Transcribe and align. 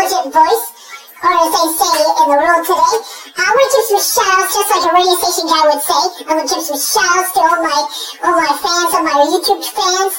intelligent 0.00 0.32
voice, 0.32 0.66
or 1.20 1.32
as 1.36 1.52
they 1.52 1.68
say 1.76 1.96
in 2.00 2.26
the 2.32 2.38
world 2.40 2.64
today. 2.64 2.96
I 3.36 3.52
to 3.52 3.64
give 3.68 3.84
some 3.84 4.00
shout 4.00 4.32
outs, 4.40 4.52
just 4.56 4.68
like 4.72 4.84
a 4.88 4.92
radio 4.96 5.16
station 5.20 5.46
guy 5.48 5.62
would 5.68 5.82
say. 5.84 6.02
I'm 6.24 6.36
going 6.40 6.48
to 6.48 6.54
give 6.56 6.64
some 6.64 6.80
shout 6.80 7.20
outs 7.20 7.30
to 7.36 7.40
all 7.40 7.60
my, 7.60 7.78
all 8.24 8.36
my 8.40 8.52
fans, 8.56 8.90
all 8.96 9.04
my 9.04 9.16
YouTube 9.28 9.60
fans. 9.60 10.14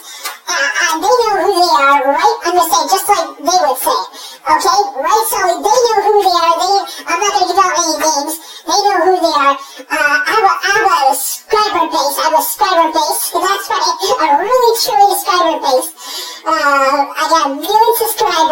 Uh, 0.45 0.54
uh, 0.54 0.94
they 1.02 1.13
know 1.21 1.34
who 1.41 1.52
they 1.57 1.71
are, 1.81 2.02
right? 2.12 2.38
I'm 2.45 2.54
to 2.54 2.66
say 2.66 2.81
just 2.94 3.07
like 3.09 3.30
they 3.41 3.57
would 3.62 3.80
say. 3.81 3.99
Okay? 4.41 4.80
Right? 5.02 5.25
So 5.31 5.38
they 5.49 5.77
know 5.81 5.98
who 6.05 6.13
they 6.22 6.38
are. 6.38 6.55
They, 6.61 6.75
I'm 7.09 7.20
not 7.22 7.34
to 7.39 7.44
give 7.50 7.61
out 7.61 7.73
any 7.77 7.95
names. 8.02 8.36
They 8.61 8.80
know 8.86 8.98
who 9.02 9.13
they 9.17 9.34
are. 9.38 9.55
Uh, 9.58 10.17
I 10.22 10.34
have 10.38 10.45
a, 10.45 10.53
I 10.61 10.72
have 10.77 10.86
a 10.86 11.16
subscriber 11.17 11.86
base. 11.89 12.16
I 12.17 12.23
have 12.30 12.38
a 12.38 12.44
subscriber 12.45 12.88
base. 12.94 13.22
That's 13.41 13.66
right. 13.70 13.86
A 14.22 14.27
really, 14.45 14.72
truly 14.81 15.13
subscriber 15.17 15.58
base. 15.61 15.89
Uh, 16.41 17.05
I 17.05 17.23
got 17.30 17.41
a 17.48 17.50
million 17.53 17.94
subscribers, 18.02 18.50
I 18.50 18.51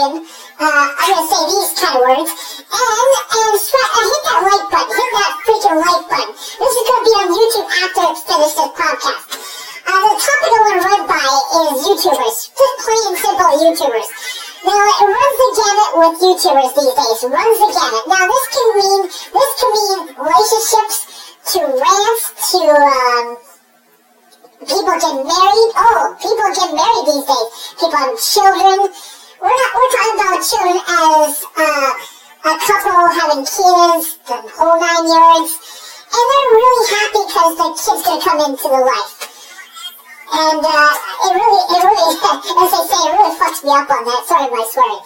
break. 0.00 0.24
Uh, 0.60 0.88
I'm 0.96 1.12
to 1.12 1.24
say 1.28 1.40
these 1.52 1.72
kind 1.76 1.96
of 1.96 2.00
words. 2.00 2.32
And, 2.70 3.10
and, 3.36 3.52
and 3.52 4.06
hit 4.08 4.22
that 4.24 4.40
like 4.40 4.66
button. 4.72 4.96
Hit 4.96 5.10
that 5.12 5.32
freaking 5.44 5.78
like 5.80 6.04
button. 6.08 6.30
This 6.32 6.72
is 6.72 6.84
to 6.88 6.96
be 7.04 7.12
on 7.16 7.28
YouTube 7.32 7.68
after 7.68 8.00
I 8.00 8.12
finish 8.16 8.52
this 8.56 8.70
podcast. 8.76 9.24
Uh, 9.90 10.00
the 10.00 10.14
topic 10.20 10.50
I 10.50 10.60
want 10.60 10.76
to 10.76 10.86
run 10.86 11.02
by 11.08 11.24
is 11.24 11.76
YouTubers. 11.84 12.36
Just 12.54 12.74
plain 12.84 13.12
simple 13.16 13.52
YouTubers. 13.60 14.08
Now, 14.60 14.76
it 14.76 15.08
runs 15.08 15.36
the 15.40 15.48
gamut 15.56 15.92
with 15.96 16.14
YouTubers 16.20 16.72
these 16.76 16.94
days. 16.94 17.18
Runs 17.32 17.58
the 17.58 17.68
gamut. 17.72 18.04
Now, 18.08 18.24
this 18.28 18.46
can 18.52 18.68
mean, 18.76 19.00
this 19.08 19.50
can 19.58 19.70
mean 19.72 20.00
relationships 20.20 20.96
to 21.52 21.58
rants 21.64 22.24
to, 22.52 22.60
um, 22.68 23.26
people 24.60 24.94
getting 25.00 25.24
married. 25.24 25.70
Oh, 25.80 26.14
people 26.20 26.48
get 26.52 26.70
married 26.76 27.04
these 27.08 27.24
days. 27.24 27.48
People 27.80 27.98
have 27.98 28.14
children. 28.20 28.92
We're 29.40 29.48
not, 29.48 29.70
we're 29.72 29.92
talking 29.96 30.16
about 30.20 30.38
children 30.44 30.78
as, 30.84 31.32
uh, 31.56 31.90
a 32.40 32.54
couple 32.60 33.08
having 33.08 33.44
kids, 33.44 34.16
the 34.24 34.36
whole 34.56 34.76
nine 34.80 35.04
yards. 35.08 35.52
And 36.12 36.24
they're 36.28 36.52
really 36.56 36.84
happy 36.92 37.20
because 37.24 37.52
the 37.56 37.68
kid's 37.72 38.02
gonna 38.04 38.20
come 38.20 38.40
into 38.48 38.66
their 38.68 38.84
life. 38.84 39.30
And 40.30 40.60
uh, 40.60 40.92
it 41.24 41.32
really, 41.36 41.62
it 41.72 41.82
really, 41.84 42.14
as 42.64 42.68
they 42.68 42.84
say, 42.84 43.00
it 43.00 43.12
really 43.16 43.34
fucks 43.36 43.60
me 43.64 43.70
up 43.76 43.88
on 43.88 44.02
that. 44.08 44.22
Sorry, 44.28 44.48
my 44.48 44.64
swearing. 44.68 45.04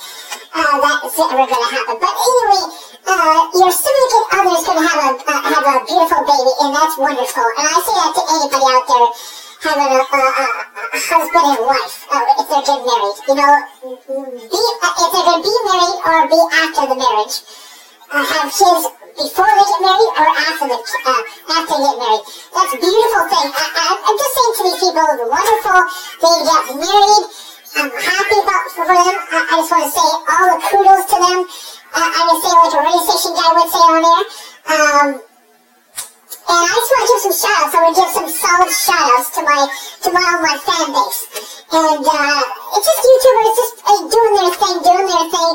Uh, 0.54 0.76
that 0.82 0.98
is 1.06 1.14
never 1.18 1.46
to 1.50 1.58
happen. 1.74 1.96
But 1.98 2.14
anyway, 2.14 2.62
uh, 3.06 3.38
your 3.54 3.70
significant 3.70 4.26
other 4.34 4.54
is 4.54 4.62
to 4.66 4.72
have 4.78 5.00
a 5.02 5.10
uh, 5.26 5.42
have 5.50 5.66
a 5.66 5.74
beautiful 5.82 6.22
baby, 6.26 6.52
and 6.62 6.70
that's 6.74 6.94
wonderful. 6.94 7.46
And 7.58 7.66
I 7.70 7.76
say 7.82 7.94
that 7.98 8.12
to 8.14 8.22
anybody 8.34 8.66
out 8.70 8.86
there 8.86 9.08
having 9.64 9.90
a, 9.94 10.00
a, 10.02 10.22
a 10.22 10.73
husband 10.94 11.46
and 11.54 11.62
wife, 11.66 12.06
uh, 12.10 12.38
if 12.38 12.46
they're 12.46 12.64
getting 12.64 12.86
married. 12.86 13.16
You 13.26 13.34
know, 13.34 13.54
be 14.46 14.62
uh, 14.82 15.02
if 15.02 15.08
they're 15.10 15.26
going 15.26 15.42
to 15.42 15.48
be 15.48 15.54
married 15.66 15.98
or 16.04 16.16
be 16.30 16.40
after 16.54 16.84
the 16.90 16.96
marriage. 16.98 17.36
Uh, 18.14 18.22
have 18.22 18.46
kids 18.52 18.84
before 19.16 19.48
they 19.48 19.64
get 19.64 19.80
married 19.82 20.12
or 20.14 20.28
after 20.28 20.66
the 20.70 20.78
uh, 20.78 21.22
after 21.50 21.74
they 21.74 21.86
get 21.88 21.98
married. 21.98 22.24
That's 22.54 22.72
a 22.74 22.78
beautiful 22.78 23.24
thing. 23.26 23.48
I, 23.50 23.64
I, 23.74 23.84
I'm 24.06 24.16
just 24.18 24.32
saying 24.34 24.54
to 24.54 24.62
these 24.70 24.80
people, 24.82 25.08
wonderful. 25.30 25.80
They 26.22 26.34
get 26.46 26.64
married. 26.78 27.24
I'm 27.74 27.90
happy 27.90 28.38
about 28.38 28.66
for 28.70 28.86
them. 28.86 29.14
I, 29.34 29.38
I 29.50 29.54
just 29.58 29.70
want 29.74 29.82
to 29.82 29.90
say 29.90 30.08
all 30.30 30.46
the 30.46 30.58
kudos 30.62 31.04
to 31.10 31.16
them. 31.18 31.38
Uh, 31.94 32.10
I'm 32.10 32.26
gonna 32.26 32.42
say 32.42 32.50
like 32.54 32.74
a 32.74 32.80
radio 32.86 33.02
station 33.02 33.32
guy 33.34 33.50
would 33.50 33.70
say 33.70 33.82
on 33.82 34.02
air. 34.02 34.22
Um, 34.64 35.08
and 36.44 36.60
I 36.60 36.76
just 36.76 36.90
want 36.92 37.00
to 37.00 37.08
give 37.08 37.22
some 37.24 37.36
shout 37.40 37.56
outs. 37.64 37.72
I 37.72 37.78
want 37.80 37.96
to 37.96 38.00
give 38.04 38.12
some 38.12 38.28
solid 38.28 38.72
shout 38.72 39.06
outs 39.16 39.28
to 39.32 39.40
my 39.48 39.60
to 40.04 40.08
my 40.12 40.22
all 40.28 40.40
my 40.44 40.56
fan 40.60 40.86
base. 40.92 41.20
And 41.72 42.04
uh, 42.04 42.42
it's 42.76 42.84
just 42.84 43.00
YouTubers 43.00 43.54
just 43.56 43.74
uh, 43.80 44.02
doing 44.12 44.34
their 44.36 44.52
thing, 44.52 44.76
doing 44.84 45.08
their 45.08 45.26
thing. 45.32 45.52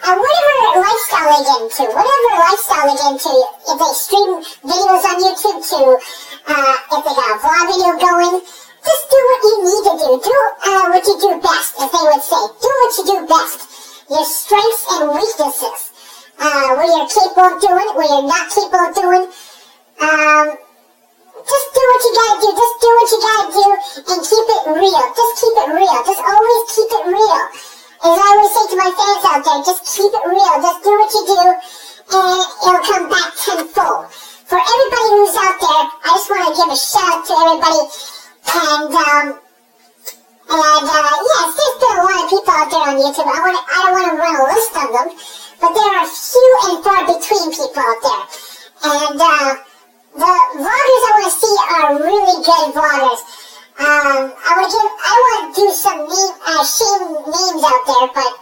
Uh, 0.00 0.16
whatever 0.16 0.80
lifestyle 0.80 1.28
they 1.28 1.44
get 1.44 1.60
into, 1.60 1.84
whatever 1.92 2.32
lifestyle 2.40 2.88
they 2.88 2.96
get 2.96 3.10
into, 3.20 3.34
if 3.68 3.76
they 3.76 3.92
stream 3.92 4.30
videos 4.64 5.04
on 5.04 5.16
YouTube 5.20 5.60
too, 5.60 5.88
uh, 6.48 6.74
if 6.88 7.00
they 7.04 7.14
got 7.20 7.30
a 7.30 7.36
vlog 7.36 7.64
video 7.68 7.90
going, 8.00 8.40
just 8.40 9.04
do 9.12 9.18
what 9.20 9.40
you 9.44 9.56
need 9.60 9.82
to 9.84 9.94
do. 10.00 10.10
Do 10.24 10.36
uh, 10.64 10.84
what 10.88 11.04
you 11.04 11.16
do 11.20 11.30
best, 11.44 11.76
as 11.84 11.88
they 11.92 12.00
would 12.00 12.24
say. 12.24 12.42
Do 12.64 12.68
what 12.80 12.92
you 12.96 13.04
do 13.12 13.16
best. 13.28 13.58
Your 14.08 14.24
strengths 14.24 14.84
and 14.88 15.12
weaknesses. 15.12 15.80
Uh, 16.40 16.80
what 16.80 16.88
you're 16.88 17.12
capable 17.12 17.52
of 17.52 17.60
doing, 17.60 17.88
what 17.92 18.08
you're 18.08 18.24
not 18.24 18.48
capable 18.48 18.88
of 18.88 18.94
doing. 18.96 19.24
Um, 20.00 20.46
just 21.40 21.66
do 21.72 21.82
what 21.84 22.00
you 22.04 22.12
gotta 22.16 22.36
do. 22.40 22.50
Just 22.56 22.76
do 22.80 22.88
what 22.88 23.08
you 23.10 23.18
gotta 23.20 23.48
do 23.52 23.66
and 24.10 24.18
keep 24.24 24.46
it 24.48 24.64
real. 24.76 25.04
Just 25.12 25.32
keep 25.40 25.56
it 25.60 25.70
real. 25.76 25.98
Just 26.04 26.22
always 26.24 26.62
keep 26.72 26.90
it 26.90 27.04
real. 27.08 27.42
As 28.00 28.16
I 28.16 28.26
always 28.32 28.52
say 28.56 28.64
to 28.72 28.76
my 28.80 28.90
fans 28.96 29.24
out 29.28 29.42
there, 29.44 29.60
just 29.60 29.82
keep 29.92 30.12
it 30.12 30.24
real. 30.24 30.54
Just 30.60 30.80
do 30.84 30.92
what 30.96 31.10
you 31.12 31.22
do 31.28 31.44
and 32.10 32.42
it'll 32.66 32.82
come 32.82 33.06
back 33.08 33.30
tenfold. 33.38 34.10
For 34.50 34.58
everybody 34.58 35.08
who's 35.14 35.36
out 35.38 35.58
there, 35.62 35.84
I 36.02 36.10
just 36.18 36.26
want 36.26 36.42
to 36.42 36.52
give 36.58 36.70
a 36.74 36.78
shout 36.80 37.06
out 37.06 37.22
to 37.22 37.32
everybody. 37.38 37.82
And, 38.50 38.90
um, 38.90 39.26
and, 40.50 40.86
uh, 40.90 41.14
yes, 41.22 41.48
there's 41.54 41.78
been 41.78 41.94
a 41.94 42.02
lot 42.02 42.18
of 42.18 42.30
people 42.34 42.50
out 42.50 42.66
there 42.66 42.86
on 42.90 42.94
YouTube. 42.98 43.30
I, 43.30 43.38
want 43.38 43.62
I 43.62 43.78
don't 43.78 43.94
want 43.94 44.08
to 44.10 44.16
run 44.18 44.34
a 44.34 44.44
list 44.50 44.74
of 44.74 44.88
them, 44.90 45.08
but 45.62 45.70
there 45.70 45.92
are 46.02 46.08
few 46.10 46.52
and 46.66 46.76
far 46.82 47.00
between 47.06 47.46
people 47.54 47.78
out 47.78 48.00
there. 48.02 48.24
And, 48.90 49.20
uh, 49.22 49.54
the 50.10 50.26
vloggers 50.26 51.04
I 51.06 51.10
want 51.14 51.30
to 51.30 51.34
see 51.38 51.54
are 51.70 51.94
really 52.60 52.72
vloggers. 52.72 53.22
Um, 53.80 54.28
I 54.36 54.50
want 54.60 54.68
to 54.68 54.76
give, 54.76 54.92
I 54.92 55.14
want 55.16 55.40
to 55.40 55.46
do 55.56 55.66
some 55.72 56.00
name, 56.04 56.34
uh, 56.44 56.64
shame 56.68 57.04
names 57.32 57.62
out 57.64 57.82
there, 57.88 58.08
but 58.12 58.32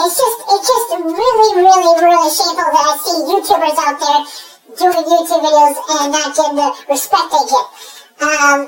it's 0.00 0.16
just, 0.16 0.38
it's 0.48 0.64
just 0.64 0.86
really, 0.96 1.50
really, 1.60 1.92
really 2.00 2.30
shameful 2.32 2.72
that 2.72 2.88
I 2.88 2.96
see 2.96 3.18
YouTubers 3.28 3.76
out 3.76 3.96
there 4.00 4.20
doing 4.72 5.04
YouTube 5.04 5.44
videos 5.44 5.76
and 5.76 6.08
not 6.08 6.32
getting 6.32 6.56
the 6.56 6.68
respect 6.88 7.28
they 7.28 7.44
get. 7.52 7.66
Um, 8.24 8.58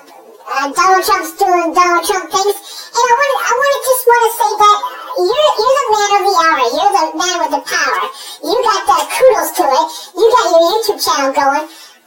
uh, 0.45 0.69
Donald 0.77 1.05
Trump's 1.09 1.33
doing 1.41 1.73
Donald 1.73 2.05
Trump 2.05 2.29
things, 2.29 2.53
and 2.53 3.01
I 3.01 3.13
want, 3.17 3.33
I 3.49 3.53
want 3.57 3.73
to 3.73 3.81
just 3.81 4.03
want 4.05 4.23
to 4.29 4.31
say 4.37 4.51
that 4.61 4.79
you're, 5.25 5.53
you're 5.57 5.79
the 5.81 5.89
man 5.89 6.11
of 6.13 6.23
the 6.29 6.35
hour. 6.37 6.65
You're 6.69 6.93
the 7.01 7.05
man 7.17 7.37
with 7.41 7.53
the 7.57 7.63
power. 7.65 8.03
You 8.45 8.57
got 8.61 8.81
the 8.85 8.99
kudos 9.09 9.51
to 9.57 9.65
it. 9.65 9.87
You 10.21 10.27
got 10.37 10.45
your 10.53 10.63
YouTube 10.69 11.01
channel 11.01 11.33
going. 11.33 11.65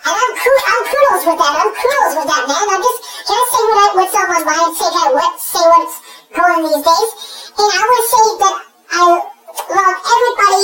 And 0.08 0.16
I'm, 0.16 0.34
ku- 0.40 0.64
I'm 0.72 0.84
kudos 0.88 1.24
with 1.28 1.36
that. 1.36 1.54
I'm 1.60 1.72
kudos 1.76 2.14
with 2.16 2.28
that, 2.32 2.44
man. 2.48 2.66
I'm 2.72 2.80
just 2.80 3.00
trying 3.28 3.44
to 3.44 3.52
say 3.52 3.64
what 3.68 3.76
I, 3.76 3.88
what's 3.92 4.16
on 4.16 4.28
my 4.32 4.40
mind, 4.48 4.72
say 4.72 4.88
that 4.88 5.10
what, 5.12 5.34
say 5.36 5.66
what's 5.68 5.96
going 6.32 6.64
these 6.64 6.84
days. 6.88 7.12
And 7.60 7.68
I 7.68 7.82
to 7.92 8.00
say 8.08 8.26
that 8.40 8.56
I 8.88 9.04
love 9.68 9.98
everybody 10.08 10.64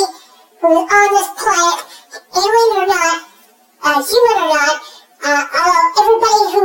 who's 0.64 0.80
on 0.88 1.08
this 1.12 1.30
planet, 1.36 1.80
alien 2.40 2.72
or 2.72 2.88
not, 2.88 3.16
uh, 3.84 4.00
human 4.00 4.38
or 4.40 4.50
not. 4.56 4.76
Uh, 5.28 5.44
I 5.44 5.62
love 5.68 5.88
everybody 6.00 6.44
who 6.56 6.64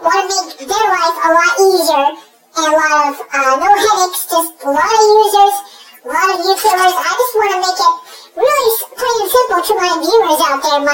want 0.00 0.24
to 0.24 0.36
make 0.48 0.56
their 0.64 0.88
life 0.96 1.16
a 1.20 1.30
lot 1.36 1.52
easier 1.60 2.08
and 2.56 2.66
a 2.68 2.72
lot 2.72 2.96
of 3.04 3.14
uh, 3.20 3.52
no 3.60 3.68
headaches, 3.68 4.24
just 4.32 4.50
a 4.64 4.70
lot 4.72 4.92
of 4.96 5.04
users, 5.12 5.56
a 6.00 6.08
lot 6.08 6.28
of 6.32 6.36
YouTubers. 6.40 6.94
I 7.04 7.10
just 7.20 7.32
want 7.36 7.52
to 7.52 7.58
make 7.68 7.80
it 7.84 8.05
really 8.36 8.68
plain 8.92 9.16
and 9.24 9.30
simple 9.32 9.60
to 9.64 9.72
my 9.80 9.92
viewers 9.96 10.40
out 10.44 10.60
there, 10.60 10.80
my 10.84 10.92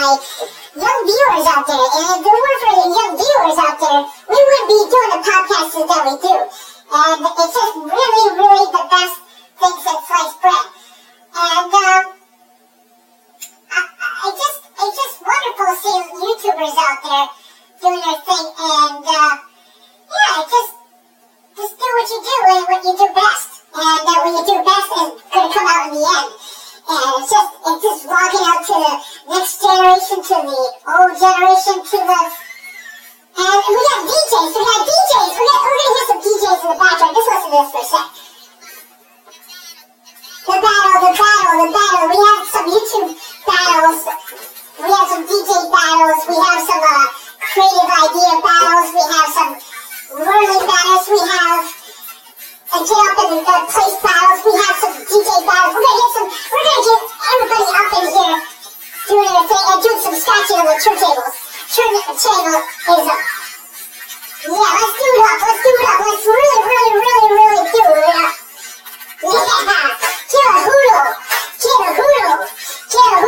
young 0.79 1.01
viewers 1.03 1.47
out 1.51 1.67
there. 1.67 1.87
And 1.91 2.07
if 2.15 2.23
it 2.23 2.39
weren't 2.39 2.61
for 2.63 2.75
the 2.79 2.89
young 2.95 3.13
viewers 3.19 3.59
out 3.59 3.77
there, 3.83 4.01
we 4.31 4.39
wouldn't 4.39 4.69
be 4.71 4.79
doing 4.87 5.11
the 5.11 5.21
podcasts 5.27 5.75
that 5.75 6.03
we 6.07 6.15
do. 6.23 6.37
And 6.93 7.19
it's 7.19 7.55
just 7.57 7.75
really, 7.83 8.27
really 8.39 8.67
the 8.71 8.85
best 8.87 9.17
thing 9.59 9.77
since 9.83 10.03
sliced 10.07 10.39
bread. 10.39 10.67
And 11.33 11.73
um, 11.73 12.05
I, 13.73 13.81
I 13.81 14.29
just, 14.31 14.61
it's 14.71 14.97
just 15.03 15.17
wonderful 15.25 15.73
seeing 15.83 16.07
YouTubers 16.15 16.77
out 16.79 17.01
there 17.03 17.27
doing 17.83 18.03
their 18.07 18.21
thing. 18.23 18.47
And 18.55 19.03
uh, 19.03 19.35
yeah, 19.43 20.45
just, 20.47 20.73
just 21.57 21.75
do 21.75 21.87
what 21.91 22.07
you 22.07 22.21
do 22.23 22.37
and 22.55 22.65
what 22.71 22.83
you 22.87 22.95
do 23.03 23.09
best. 23.17 23.67
And 23.73 24.05
uh, 24.05 24.21
what 24.21 24.31
you 24.31 24.45
do 24.47 24.57
best 24.63 24.89
is 24.95 25.11
going 25.33 25.49
to 25.49 25.55
come 25.59 25.67
out 25.67 25.89
in 25.89 25.95
the 25.97 26.05
end. 26.07 26.52
And 26.93 27.25
it's 27.25 27.33
just, 27.33 27.51
it's 27.57 27.81
just 27.81 28.01
vlogging 28.05 28.45
out 28.45 28.61
to 28.69 28.77
the 28.77 28.95
next 29.33 29.65
generation, 29.65 30.21
to 30.29 30.37
the 30.45 30.61
old 30.93 31.15
generation, 31.17 31.77
to 31.89 31.99
the, 32.05 32.21
and 33.33 33.61
we 33.65 33.81
got 33.81 34.01
DJs, 34.05 34.53
we 34.53 34.61
got 34.61 34.83
DJs, 34.85 35.33
we 35.33 35.41
got, 35.41 35.61
we're 35.65 35.73
gonna 35.73 35.89
hear 35.89 36.07
some 36.13 36.21
DJs 36.21 36.61
in 36.61 36.69
the 36.69 36.77
background, 36.77 37.17
just 37.17 37.29
listen 37.33 37.49
to 37.49 37.57
this 37.57 37.71
for 37.73 37.81
a 37.81 37.89
sec. 37.89 38.09
The 40.45 40.57
battle, 40.61 41.01
the 41.01 41.13
battle, 41.17 41.57
the 41.65 41.69
battle, 41.73 42.07
we 42.13 42.19
have 42.29 42.45
some 42.53 42.67
YouTube 42.69 43.11
battles, 43.49 44.01
we 44.77 44.89
have 44.93 45.09
some 45.17 45.25
DJ 45.25 45.51
battles, 45.73 46.21
we 46.29 46.37
have 46.45 46.61
some, 46.61 46.83
uh, 46.93 47.09
creative 47.41 47.89
idea 47.89 48.33
battles, 48.45 48.89
we 48.93 49.03
have 49.17 49.31
some 49.33 49.53
learning 50.13 50.65
battles, 50.69 51.05
we 51.09 51.21
have, 51.25 51.83
and 52.73 52.89
get 52.89 53.05
in 53.21 53.45
the 53.45 53.57
place 53.69 53.97
battles. 54.01 54.41
We 54.49 54.53
have 54.57 54.77
some 54.81 54.95
DJ 55.05 55.29
battles. 55.45 55.73
We're 55.77 55.85
gonna 55.85 56.01
get 56.01 56.13
some. 56.17 56.29
the 60.13 60.21
statue 60.21 60.61
with 60.61 60.77
two 60.85 60.93
tables. 60.93 61.33
Two 61.73 61.89
table 62.21 62.53
is 62.53 63.09
up. 63.09 63.25
Yeah, 64.45 64.61
let's 64.61 64.93
do 64.93 65.09
it 65.09 65.25
up. 65.25 65.41
Let's 65.41 65.61
do 65.65 65.73
it 65.73 65.89
up. 65.89 66.05
Let's 66.05 66.27
really, 66.29 66.61
really, 66.69 66.93
really, 67.01 67.31
really 67.33 67.65
do 67.73 67.81
it 67.81 68.13
up. 68.13 68.37
Yeah. 69.25 69.89
Get 70.29 70.45
a 70.45 70.61
hoodle. 70.69 71.17
Get 71.65 71.81
a 71.81 71.97
hoodle. 71.97 72.45
Get 72.93 73.09
a 73.09 73.22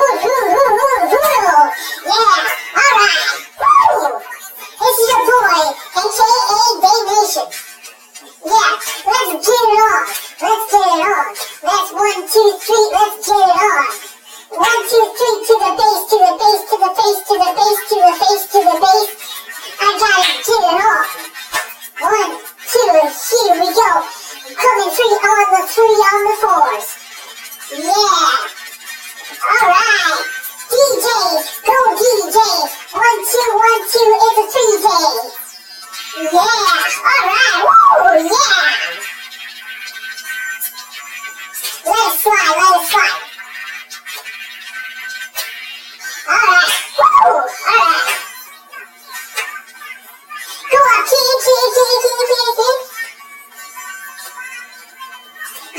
One, 33.65 33.81
two, 33.89 33.97
it's 33.97 34.37
a 34.37 34.45
three 34.53 34.77
J. 34.85 34.89
Yeah. 36.21 36.45
Alright. 37.01 37.65
Woo, 37.65 38.29
yeah. 38.29 38.61
Let 41.89 42.05
it 42.05 42.21
slide, 42.21 42.55
let 42.61 42.77
it 42.77 42.85
slide. 42.93 43.25
Alright. 46.29 46.73
Woo. 47.01 47.41
Alright. 47.73 48.09
Go 50.69 50.79
up, 50.85 51.03
kitty, 51.09 51.35
kitty, 51.45 51.69
kitty, 51.75 51.97
kitty, 52.05 52.25
kitty, 52.29 52.53
kitty. 52.61 52.77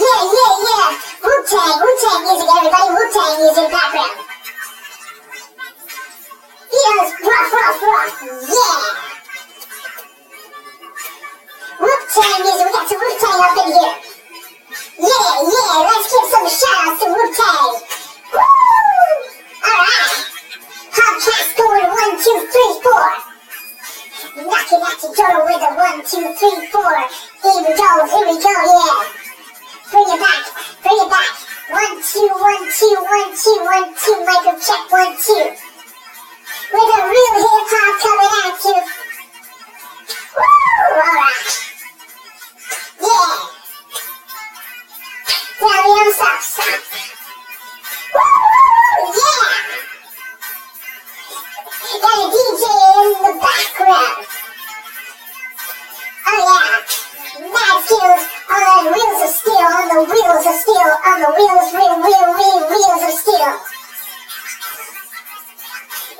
Yeah, 0.01 0.21
yeah, 0.33 0.53
yeah. 0.65 0.89
Wu-Tang, 1.21 1.75
Wu-Tang 1.85 2.21
music, 2.25 2.49
everybody. 2.49 2.89
Wu-Tang 2.97 3.33
music 3.45 3.67
back, 3.69 3.93
One, 31.67 32.01
two, 32.03 32.27
one, 32.27 32.71
two, 32.71 32.95
one, 33.09 33.35
two, 33.35 33.59
one, 33.65 33.95
two. 33.95 34.25
Michael 34.25 34.59
check, 34.59 34.91
one, 34.91 35.17
two. 35.17 35.64
Woo! 46.15 46.31
Yeah. 49.15 49.51
A 51.95 52.23
DJ 52.31 52.63
in 53.03 53.19
the 53.19 53.33
background. 53.43 54.23
Oh 56.27 56.39
yeah. 56.39 56.95
Skills 57.85 58.23
on 58.49 58.63
the 58.63 58.91
wheels 58.95 59.21
of 59.21 59.31
steel, 59.35 59.59
on 59.59 59.87
the 59.91 59.99
wheels 60.07 60.45
of 60.47 60.55
steel, 60.55 60.91
on 61.05 61.19
the 61.19 61.29
wheels, 61.35 61.67
wheel, 61.75 61.95
wheel, 61.99 62.27
wheel, 62.31 62.59
wheels 62.71 63.03
of 63.03 63.13
steel. 63.19 63.53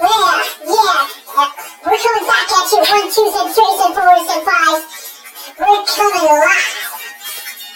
Yeah, 0.03 0.43
yeah. 0.67 1.07
Uh, 1.35 1.49
we're 1.87 1.99
coming 2.03 2.27
back 2.27 2.51
at 2.51 2.67
you. 2.71 2.83
One, 2.83 3.07
twos. 3.15 3.35
We're 5.57 5.85
coming 5.87 6.27
alive. 6.27 6.75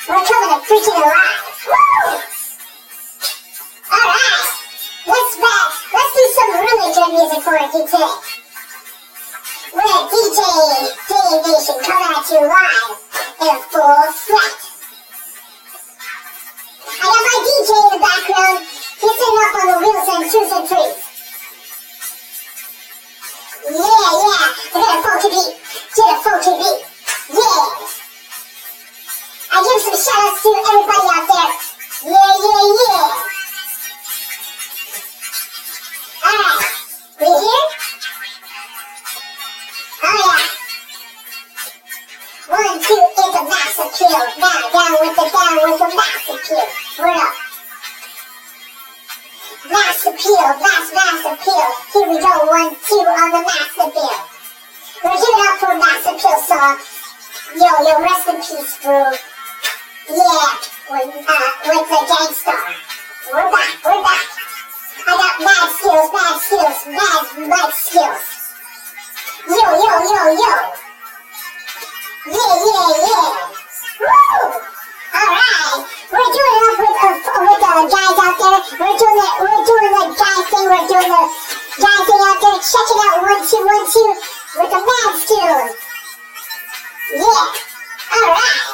We're 0.10 0.26
coming 0.26 0.50
to 0.52 0.60
freaking 0.68 0.98
alive. 0.98 1.49
Woo! 1.68 1.74
Alright. 3.92 4.50
Let's 5.08 5.34
back. 5.44 5.72
Let's 5.92 6.12
do 6.16 6.24
some 6.32 6.52
really 6.56 6.88
good 6.96 7.12
music 7.20 7.42
for 7.44 7.52
you 7.60 7.68
today. 7.68 8.16
We're 9.76 10.04
DJ 10.08 10.40
Dave 11.04 11.44
Nation 11.44 11.78
coming 11.84 12.16
at 12.16 12.30
you 12.32 12.48
live 12.48 12.96
in 13.44 13.60
full 13.68 14.08
flight. 14.24 14.60
I 16.88 17.04
got 17.04 17.22
my 17.28 17.36
DJ 17.44 17.72
in 17.76 17.92
the 17.92 18.00
background. 18.00 18.60
He's 18.64 19.16
sitting 19.20 19.44
up 19.44 19.56
on 19.60 19.66
the 19.68 19.78
wheels 19.84 20.08
and 20.16 20.24
twos 20.32 20.52
and 20.56 20.64
threes. 20.64 20.96
Yeah, 23.68 24.10
yeah. 24.16 24.48
I 24.64 24.80
got 24.80 24.96
a 24.96 25.04
funky 25.04 25.30
beat. 25.36 25.60
Get 25.96 26.08
a 26.08 26.24
funky 26.24 26.54
beat. 26.56 26.80
Yeah. 27.36 27.99
I 29.52 29.58
give 29.66 29.82
some 29.82 29.98
shout 29.98 30.30
outs 30.30 30.42
to 30.44 30.50
everybody 30.54 31.10
out 31.10 31.26
there. 31.30 31.54
Yeah, 32.06 32.34
yeah, 32.40 32.64
yeah. 32.80 33.08
Alright. 36.26 36.66
We 37.20 37.28
here? 37.28 37.66
Oh 40.02 40.16
yeah. 40.20 40.40
One, 42.50 42.78
two, 42.82 43.02
it's 43.18 43.36
a 43.36 43.44
massive 43.50 43.92
kill. 43.98 44.22
Now, 44.40 44.70
down 44.74 44.94
with 45.02 45.16
the 45.18 45.26
down 45.34 45.56
with 45.66 45.80
the 45.80 45.90
massive 45.98 46.42
kill. 46.46 46.68
Word 47.00 47.18
up. 47.18 47.34
Massive 49.70 50.10
appeal, 50.20 50.48
mass, 50.60 50.88
mass 50.94 51.22
appeal. 51.26 51.68
Here 51.94 52.08
we 52.10 52.20
go, 52.20 52.34
one, 52.48 52.76
two 52.88 52.96
on 52.96 53.32
the 53.32 53.42
mass 53.42 53.72
appeal. 53.76 54.18
We're 55.04 55.16
giving 55.16 55.46
up 55.48 55.56
for 55.60 55.74
mass 55.78 56.06
appeal 56.06 56.40
song. 56.48 56.78
Yo, 57.56 57.70
yo, 57.88 58.02
rest 58.02 58.28
in 58.30 58.36
peace, 58.38 58.78
bro. 58.84 59.12
Yeah, 60.10 60.58
was, 60.90 61.06
uh, 61.06 61.50
was 61.70 61.86
the 61.86 62.02
Gang 62.10 62.34
Starr. 62.34 62.74
We're 63.30 63.46
back, 63.54 63.78
we're 63.86 64.02
back. 64.02 64.26
I 65.06 65.14
got 65.14 65.38
mad 65.38 65.70
skills, 65.78 66.10
mad 66.10 66.34
skills, 66.42 66.82
mad 66.98 67.30
mud 67.46 67.70
skills. 67.78 68.26
Yo, 69.54 69.70
yo, 69.70 69.94
yo, 70.10 70.22
yo. 70.34 70.54
Yeah, 72.26 72.54
yeah, 72.58 72.90
yeah. 73.06 73.54
Woo! 74.02 74.50
Alright, 75.14 75.78
we're 76.10 76.32
doing 76.34 76.58
it 76.58 76.74
with, 76.82 77.06
uh, 77.06 77.14
with 77.46 77.62
uh, 77.62 77.70
the 77.70 77.70
uh, 77.70 77.94
guys 77.94 78.18
out 78.18 78.34
there. 78.34 78.66
We're 78.82 78.98
doing 78.98 79.14
it, 79.14 79.34
we're 79.46 79.62
doing 79.62 79.94
the 79.94 80.06
guy 80.18 80.42
thing, 80.50 80.66
we're 80.74 80.90
doing 80.90 81.06
the 81.06 81.24
guy 81.86 81.98
thing 82.10 82.18
out 82.18 82.42
there. 82.42 82.58
Check 82.66 82.90
it 82.90 82.98
out, 82.98 83.22
one, 83.30 83.46
two, 83.46 83.62
one, 83.62 83.86
two, 83.94 84.10
with 84.58 84.74
the 84.74 84.82
mad 84.82 85.14
skills. 85.22 85.78
Yeah, 87.14 87.46
alright. 88.18 88.69